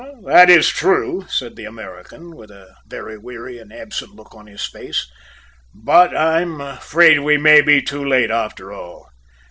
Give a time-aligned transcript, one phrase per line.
[0.25, 4.65] "That is true," said the American, with a very weary and absent look on his
[4.65, 5.05] face.
[5.75, 9.11] "But but I'm afraid we may be too late after all!